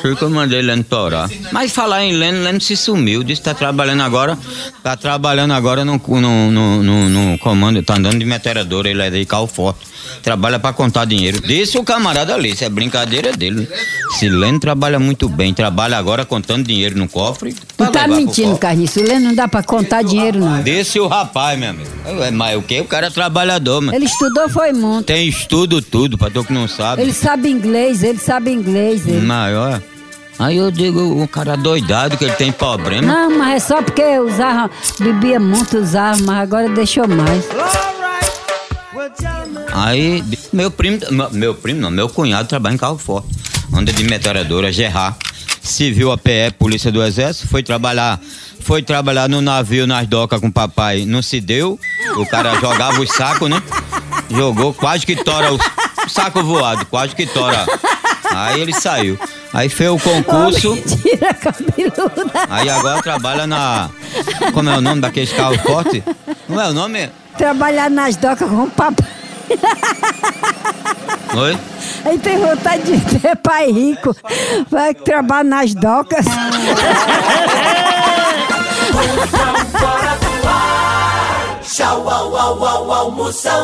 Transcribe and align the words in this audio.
Sei 0.00 0.14
que 0.16 0.22
eu 0.22 0.30
mandei 0.30 0.62
Leno 0.62 0.82
torar. 0.84 1.28
Mas 1.52 1.70
falar 1.72 2.02
em 2.04 2.12
Leno, 2.12 2.42
Leno 2.42 2.60
se 2.60 2.76
sumiu. 2.76 3.22
Disse 3.22 3.42
que 3.42 3.44
tá 3.44 3.54
trabalhando 3.54 4.02
agora. 4.02 4.38
Tá 4.82 4.96
trabalhando 4.96 5.52
agora 5.52 5.84
no, 5.84 6.00
no, 6.06 6.50
no, 6.50 6.82
no, 6.82 7.08
no 7.08 7.38
comando. 7.38 7.82
Tá 7.82 7.94
andando 7.96 8.18
de 8.18 8.24
meteoradora. 8.24 8.88
Ele 8.88 9.02
é 9.02 9.10
de 9.10 9.24
carro 9.26 9.46
forte. 9.46 9.86
Trabalha 10.22 10.58
pra 10.58 10.72
contar 10.72 11.04
dinheiro. 11.04 11.40
Disse 11.40 11.76
o 11.76 11.84
camarada 11.84 12.34
ali. 12.34 12.50
Isso 12.52 12.64
é 12.64 12.68
brincadeira 12.68 13.32
dele. 13.32 13.68
Se 14.18 14.28
Leno 14.28 14.58
trabalha 14.58 14.98
muito 14.98 15.28
bem. 15.28 15.52
Trabalha 15.52 15.98
agora 15.98 16.24
contando 16.24 16.66
dinheiro 16.66 16.96
no 16.96 17.08
cofre. 17.08 17.54
Não 17.78 17.92
tá 17.92 18.08
mentindo, 18.08 18.56
Carniço. 18.56 19.00
O 19.00 19.02
Leno 19.02 19.26
não 19.28 19.34
dá 19.34 19.46
pra 19.46 19.62
contar 19.62 20.02
dinheiro, 20.02 20.38
não. 20.40 20.62
Disse 20.62 20.98
o 20.98 21.06
rapaz, 21.06 21.58
meu 21.58 21.70
amigo. 21.70 21.90
É, 22.22 22.30
Mas 22.30 22.56
o 22.56 22.62
que? 22.62 22.80
O 22.80 22.84
cara 22.86 23.08
é 23.08 23.10
trabalhador, 23.10 23.82
mano. 23.82 23.96
Ele 23.96 24.06
estudou, 24.06 24.48
foi 24.48 24.72
muito. 24.72 25.04
Tem 25.06 25.28
estudo 25.28 25.82
tudo, 25.82 26.16
pra 26.16 26.30
tu 26.30 26.44
que 26.44 26.52
não 26.52 26.66
sabe. 26.66 27.02
Ele 27.02 27.12
sabe 27.12 27.50
inglês, 27.50 28.02
ele 28.02 28.18
sabe 28.18 28.50
inglês. 28.50 29.06
Ele. 29.06 29.20
Maior. 29.20 29.65
Aí 30.38 30.56
eu 30.58 30.70
digo, 30.70 31.22
o 31.22 31.26
cara 31.26 31.56
doidado 31.56 32.16
que 32.18 32.24
ele 32.24 32.34
tem 32.34 32.52
problema. 32.52 33.06
Não, 33.06 33.38
mas 33.38 33.54
é 33.62 33.66
só 33.66 33.82
porque 33.82 34.18
usava, 34.18 34.70
bebia 35.00 35.40
muito, 35.40 35.78
usava, 35.78 36.18
mas 36.22 36.38
agora 36.42 36.68
deixou 36.68 37.08
mais. 37.08 37.44
Aí 39.72 40.22
meu 40.52 40.70
primo, 40.70 40.98
meu- 41.10 41.30
meu 41.30 41.54
primo 41.54 41.80
não, 41.80 41.90
meu 41.90 42.08
cunhado 42.08 42.48
trabalha 42.48 42.74
em 42.74 42.78
carro 42.78 42.98
forte. 42.98 43.28
Anda 43.72 43.92
de 43.92 44.04
metralhadora, 44.04 44.72
Gerard. 44.72 45.16
Civil 45.62 46.12
APE, 46.12 46.52
Polícia 46.58 46.92
do 46.92 47.02
Exército, 47.02 47.48
foi 47.48 47.62
trabalhar, 47.62 48.20
foi 48.60 48.82
trabalhar 48.82 49.28
no 49.28 49.40
navio 49.42 49.84
nas 49.86 50.06
docas 50.06 50.40
com 50.40 50.46
o 50.46 50.52
papai. 50.52 51.04
Não 51.04 51.20
se 51.20 51.40
deu, 51.40 51.78
o 52.16 52.24
cara 52.26 52.54
jogava 52.60 53.00
os 53.00 53.10
sacos, 53.10 53.50
né? 53.50 53.60
Jogou, 54.30 54.72
quase 54.72 55.04
que 55.04 55.16
tora 55.16 55.52
o 55.52 55.58
saco 56.08 56.42
voado, 56.42 56.86
quase 56.86 57.14
que 57.16 57.26
tora. 57.26 57.66
Aí 58.32 58.60
ele 58.60 58.72
saiu. 58.72 59.18
Aí 59.56 59.70
fez 59.70 59.90
o 59.90 59.98
concurso. 59.98 60.76
Tira 61.00 61.32
cabeluda. 61.32 62.30
Aí 62.50 62.68
agora 62.68 63.00
trabalha 63.02 63.46
na. 63.46 63.88
Como 64.52 64.68
é 64.68 64.76
o 64.76 64.82
nome 64.82 65.00
daqueles 65.00 65.32
carros 65.32 65.56
fortes? 65.62 66.02
Não 66.46 66.60
é 66.60 66.68
o 66.68 66.74
nome? 66.74 67.08
Trabalhar 67.38 67.88
nas 67.88 68.16
docas 68.16 68.46
com 68.50 68.64
o 68.64 68.70
papai. 68.70 69.08
Oi? 71.38 71.58
Aí 72.04 72.18
tem 72.18 72.36
vontade 72.38 72.82
de 72.98 73.18
ter 73.18 73.34
pai 73.36 73.72
rico. 73.72 74.14
Vai 74.70 74.92
trabalhar 74.92 75.44
nas 75.44 75.72
docas. 75.72 76.26
Tchau, 81.62 82.10
au, 82.10 82.36
au, 82.36 82.62
au, 82.62 82.92
almoção. 82.92 83.56